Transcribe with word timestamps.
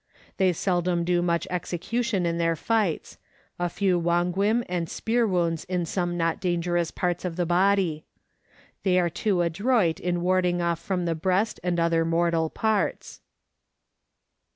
They 0.37 0.51
seldom 0.51 1.03
do 1.03 1.21
much 1.21 1.45
execution 1.51 2.25
in 2.25 2.39
their 2.39 2.55
fights 2.55 3.19
a 3.59 3.69
few 3.69 3.99
wonguim 4.01 4.63
and 4.67 4.89
spear 4.89 5.27
wounds 5.27 5.63
in 5.65 5.85
some 5.85 6.17
not 6.17 6.39
dangerous 6.41 6.89
parts 6.89 7.23
of 7.23 7.35
the 7.35 7.45
body. 7.45 8.05
They 8.81 8.97
are 8.99 9.11
too 9.11 9.43
adroit 9.43 9.99
in 9.99 10.21
warding 10.21 10.59
off 10.59 10.79
from 10.79 11.05
the 11.05 11.13
breast 11.13 11.59
and 11.63 11.79
other 11.79 12.03
mortal 12.03 12.49
parts. 12.49 13.21